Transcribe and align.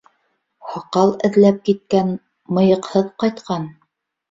Һаҡал 0.71 1.13
эҙләп 1.29 1.61
киткән, 1.69 2.11
мыйыҡһыҙ 2.59 3.15
ҡайтҡан. 3.27 3.71